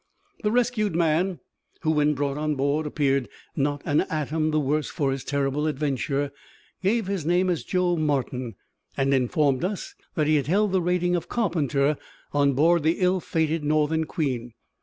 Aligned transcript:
The 0.41 0.51
rescued 0.51 0.95
man 0.95 1.41
who, 1.83 1.91
when 1.91 2.15
brought 2.15 2.35
on 2.35 2.55
board, 2.55 2.87
appeared 2.87 3.29
not 3.55 3.83
an 3.85 4.01
atom 4.09 4.49
the 4.49 4.59
worse 4.59 4.89
for 4.89 5.11
his 5.11 5.23
terrible 5.23 5.67
adventure 5.67 6.31
gave 6.81 7.05
his 7.05 7.23
name 7.23 7.51
as 7.51 7.63
Joe 7.63 7.95
Martin, 7.97 8.55
and 8.97 9.13
informed 9.13 9.63
us 9.63 9.93
that 10.15 10.25
he 10.25 10.37
had 10.37 10.47
held 10.47 10.71
the 10.71 10.81
rating 10.81 11.15
of 11.15 11.29
carpenter 11.29 11.97
on 12.33 12.53
board 12.53 12.81
the 12.81 12.97
ill 12.99 13.19
fated 13.19 13.63
Northern 13.63 14.05
Queen. 14.05 14.55